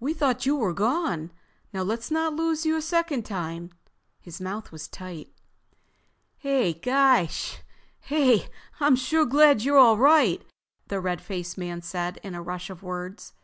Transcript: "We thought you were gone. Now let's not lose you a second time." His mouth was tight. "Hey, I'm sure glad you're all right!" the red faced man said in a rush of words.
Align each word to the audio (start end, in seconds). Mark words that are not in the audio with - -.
"We 0.00 0.14
thought 0.14 0.46
you 0.46 0.56
were 0.56 0.72
gone. 0.72 1.32
Now 1.70 1.82
let's 1.82 2.10
not 2.10 2.32
lose 2.32 2.64
you 2.64 2.76
a 2.76 2.80
second 2.80 3.26
time." 3.26 3.72
His 4.18 4.40
mouth 4.40 4.72
was 4.72 4.88
tight. 4.88 5.28
"Hey, 6.38 6.80
I'm 8.80 8.96
sure 8.96 9.26
glad 9.26 9.60
you're 9.64 9.76
all 9.76 9.98
right!" 9.98 10.40
the 10.88 10.98
red 11.00 11.20
faced 11.20 11.58
man 11.58 11.82
said 11.82 12.20
in 12.22 12.34
a 12.34 12.40
rush 12.40 12.70
of 12.70 12.82
words. 12.82 13.34